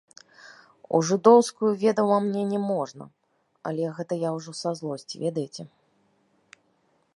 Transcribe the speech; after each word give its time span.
У 0.97 1.01
жыдоўскую, 1.09 1.69
ведама, 1.83 2.17
мне 2.29 2.43
не 2.55 2.59
можна, 2.71 3.03
але 3.71 3.83
гэта 3.97 4.13
я 4.27 4.35
ўжо 4.39 4.51
са 4.63 4.69
злосці, 4.79 5.15
ведаеце. 5.25 5.63